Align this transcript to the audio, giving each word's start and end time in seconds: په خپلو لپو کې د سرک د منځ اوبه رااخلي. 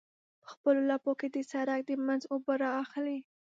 په 0.41 0.45
خپلو 0.53 0.81
لپو 0.91 1.11
کې 1.19 1.27
د 1.35 1.37
سرک 1.51 1.79
د 1.85 1.91
منځ 2.05 2.21
اوبه 2.33 2.53
رااخلي. 2.65 3.19